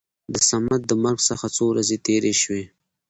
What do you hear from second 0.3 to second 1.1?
د صمد د